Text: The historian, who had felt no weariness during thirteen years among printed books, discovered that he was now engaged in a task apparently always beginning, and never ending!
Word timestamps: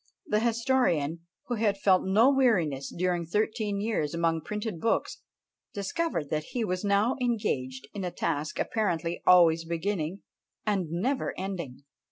The 0.25 0.39
historian, 0.39 1.27
who 1.45 1.53
had 1.57 1.77
felt 1.77 2.01
no 2.03 2.31
weariness 2.33 2.91
during 2.91 3.27
thirteen 3.27 3.79
years 3.79 4.15
among 4.15 4.41
printed 4.41 4.79
books, 4.79 5.21
discovered 5.75 6.31
that 6.31 6.43
he 6.45 6.65
was 6.65 6.83
now 6.83 7.15
engaged 7.21 7.87
in 7.93 8.03
a 8.03 8.09
task 8.09 8.57
apparently 8.57 9.21
always 9.27 9.63
beginning, 9.63 10.23
and 10.65 10.89
never 10.89 11.35
ending! 11.37 11.83